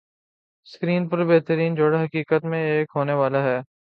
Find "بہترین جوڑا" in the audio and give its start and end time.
1.25-2.03